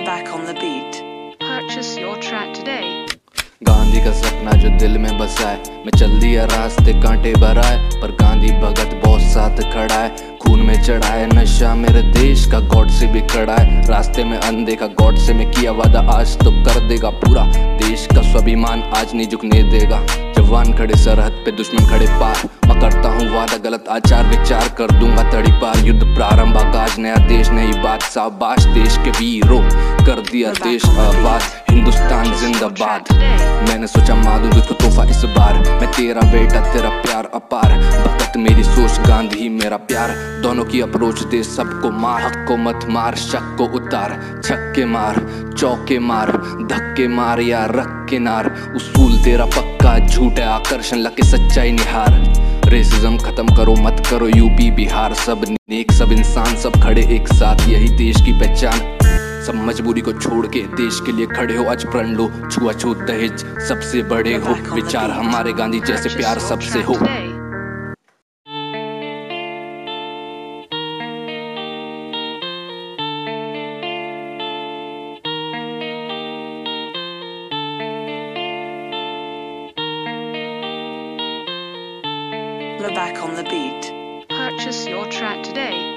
[0.00, 1.02] back on the beat.
[1.40, 3.06] Purchase your track today.
[3.62, 8.00] Gandhi का सपना जो दिल में बसा है मैं चल दिया रास्ते कांटे भरा है
[8.00, 12.60] पर गांधी भगत बहुत साथ खड़ा है खून में चढ़ा है नशा मेरे देश का
[12.74, 16.50] गॉड से भी खड़ा है रास्ते में अनदेखा गॉड से मैं किया वादा आज तो
[16.64, 17.44] कर देगा पूरा
[17.82, 22.78] देश का स्वाभिमान आज नहीं झुकने देगा जवान खड़े सरहद पे दुश्मन खड़े पार। मैं
[22.80, 27.50] करता हूँ वादा गलत आचार विचार कर दूँगा तड़ी पार युद्ध प्रारंभ आगाज़ नया देश
[27.50, 29.60] नई बात। शाबाश देश के वीरों
[30.06, 33.12] कर दिया देश आबाद। हिंदुस्तान जिंदाबाद।
[33.68, 38.64] मैंने सोचा मादू तुझको तोहफा इस बार। मैं तेरा बेटा तेरा प्यार अपार। भगत मेरी
[38.64, 43.54] सोच गांधी मेरा प्यार। दोनों की अप्रोच दे सबको मार। हक को मत मार शक
[43.58, 45.22] को उतार। छक्के मार
[45.58, 46.36] चौके मार
[46.72, 52.22] धक्के मार या रख के नार उसूल तेरा पक्का झूठ है आकर्षण लगे सच्चाई निहार।
[52.68, 57.68] रेसिज्म खत्म करो मत करो यूपी बिहार। सब नेक सब इंसान सब खड़े एक साथ।
[57.68, 58.96] यही देश की पहचान।
[59.46, 63.44] सब मजबूरी को छोड़ के देश के लिए खड़े हो आज प्रण लो। छुआछूत दहेज
[63.68, 66.98] सबसे बड़े हो। विचार हमारे गांधी जैसे प्यार सबसे हो।
[82.88, 82.94] Today.
[82.96, 83.92] Back on the beat.
[84.30, 85.96] Purchase your track today.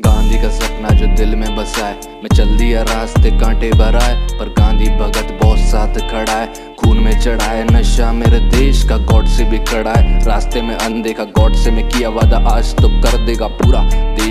[0.00, 4.38] Gandhi का सपना जो दिल में बसा है मैं चल दिया रास्ते कांटे भरा है
[4.38, 8.96] पर गांधी भगत बहुत साथ खड़ा है खून में चढ़ा है नशा मेरे देश का
[9.12, 12.88] गॉड से भी कड़ा है रास्ते में अनदेखा गॉड से मैं किया वादा आज तो
[13.00, 13.82] कर देगा पूरा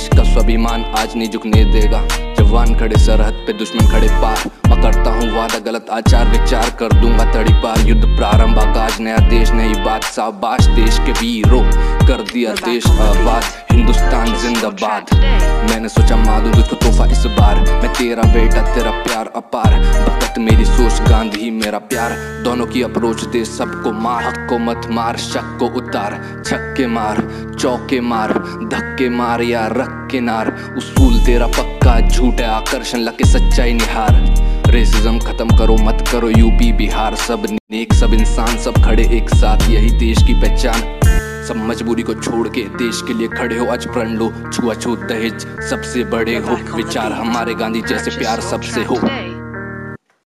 [0.00, 2.00] देश का स्वाभिमान आज नहीं झुकने देगा।
[2.34, 6.92] जवान खड़े सरहद पे, दुश्मन खड़े पार। मैं करता हूँ वादा गलत, आचार विचार कर
[6.92, 11.62] दूँगा तड़ी पार। युद्ध प्रारंभ, आकाश नया देश, नई बात। शाबाश देश के वीरों,
[12.06, 15.14] कर दिया देश आबाद। हिंदुस्तान जिंदाबाद।
[15.70, 19.79] मैंने सोचा मादू तुझको तोहफा इस बार। मैं तेरा बेटा, तेरा प्यार अपार।
[20.90, 22.12] सोच गांधी मेरा प्यार।
[22.44, 27.20] दोनों की अप्रोच दे सबको मार। हक को मत मार शक को उतार। छक्के मार
[27.60, 28.32] चौके मार
[28.72, 34.22] धक्के मार या रख के नार। उसूल तेरा पक्का झूठ है आकर्षण लगे सच्चाई निहार।
[34.70, 39.68] रेसिज्म खत्म करो मत करो यूपी बिहार। सब नेक सब इंसान सब खड़े एक साथ।
[39.70, 40.98] यही देश की पहचान।
[41.48, 45.46] सब मजबूरी को छोड़ के देश के लिए खड़े हो आज प्रण लो। छुआछूत दहेज
[45.70, 49.00] सबसे बड़े हो। विचार हमारे गांधी जैसे प्यार सबसे हो.